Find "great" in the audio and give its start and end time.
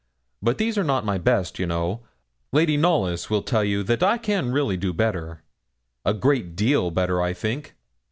6.15-6.55